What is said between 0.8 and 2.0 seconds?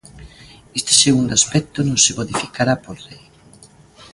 segundo aspecto non